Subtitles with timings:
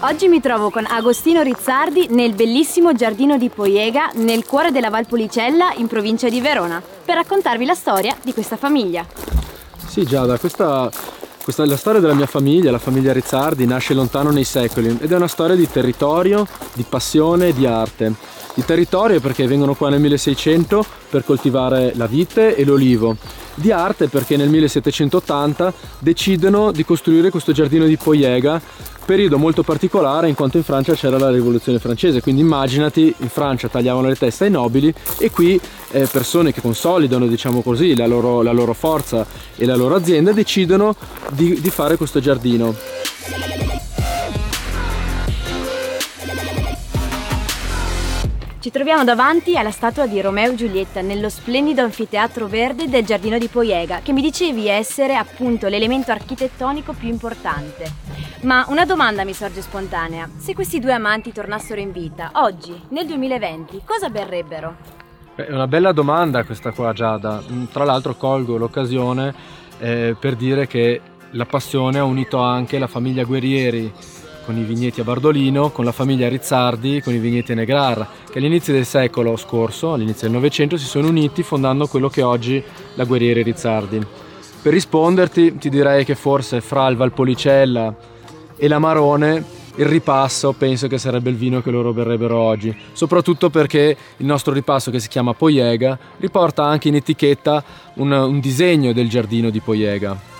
[0.00, 5.74] Oggi mi trovo con Agostino Rizzardi nel bellissimo giardino di Poiega, nel cuore della Valpolicella,
[5.76, 9.04] in provincia di Verona, per raccontarvi la storia di questa famiglia.
[9.86, 10.90] Sì Giada, questa,
[11.42, 15.12] questa è la storia della mia famiglia, la famiglia Rizzardi, nasce lontano nei secoli ed
[15.12, 18.14] è una storia di territorio, di passione e di arte.
[18.54, 23.16] Di territorio perché vengono qua nel 1600 per coltivare la vite e l'olivo
[23.56, 28.60] di arte perché nel 1780 decidono di costruire questo giardino di Poiega
[29.06, 33.68] periodo molto particolare in quanto in Francia c'era la rivoluzione francese quindi immaginati in Francia
[33.68, 35.58] tagliavano le teste ai nobili e qui
[35.92, 39.24] eh, persone che consolidano diciamo così la loro, la loro, forza
[39.56, 40.94] e la loro azienda decidono
[41.30, 42.74] di, di fare questo giardino
[48.66, 53.38] Ci troviamo davanti alla statua di Romeo e Giulietta nello splendido anfiteatro verde del giardino
[53.38, 57.88] di Poiega, che mi dicevi essere appunto l'elemento architettonico più importante.
[58.42, 60.28] Ma una domanda mi sorge spontanea.
[60.36, 64.74] Se questi due amanti tornassero in vita, oggi, nel 2020, cosa berrebbero?
[65.36, 67.40] È una bella domanda questa qua Giada.
[67.48, 69.32] Mm, tra l'altro colgo l'occasione
[69.78, 71.00] eh, per dire che
[71.30, 73.92] la passione ha unito anche la famiglia Guerrieri
[74.46, 78.38] con i vigneti a Bardolino, con la famiglia Rizzardi, con i vigneti a Negrar, che
[78.38, 82.62] all'inizio del secolo scorso, all'inizio del Novecento, si sono uniti fondando quello che è oggi
[82.94, 84.06] la Guerriere Rizzardi.
[84.62, 87.94] Per risponderti ti direi che forse fra il Valpolicella
[88.56, 89.44] e l'Amarone
[89.78, 94.52] il ripasso penso che sarebbe il vino che loro berrebbero oggi, soprattutto perché il nostro
[94.52, 97.62] ripasso che si chiama Poiega riporta anche in etichetta
[97.94, 100.34] un, un disegno del giardino di Poiega.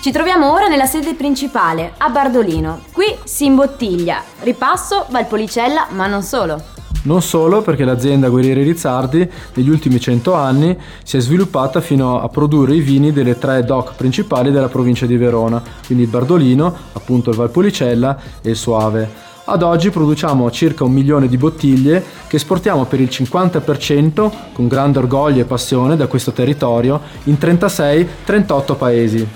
[0.00, 2.84] Ci troviamo ora nella sede principale, a Bardolino.
[2.90, 6.58] Qui si imbottiglia, ripasso, Valpolicella, ma non solo.
[7.02, 12.28] Non solo perché l'azienda Guerrieri Rizzardi negli ultimi 100 anni si è sviluppata fino a
[12.30, 17.28] produrre i vini delle tre DOC principali della provincia di Verona, quindi il Bardolino, appunto
[17.28, 19.28] il Valpolicella e il Soave.
[19.44, 24.98] Ad oggi produciamo circa un milione di bottiglie che esportiamo per il 50% con grande
[24.98, 29.28] orgoglio e passione da questo territorio in 36-38 paesi.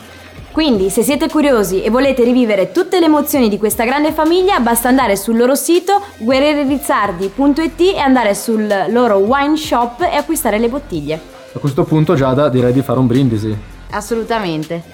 [0.55, 4.89] Quindi, se siete curiosi e volete rivivere tutte le emozioni di questa grande famiglia, basta
[4.89, 11.21] andare sul loro sito guerrerizzardi.it e andare sul loro wine shop e acquistare le bottiglie.
[11.55, 13.53] A questo punto Giada direi di fare un brindisi.
[13.91, 14.94] Assolutamente.